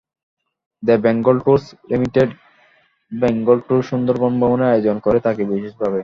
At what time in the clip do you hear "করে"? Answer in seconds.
5.05-5.19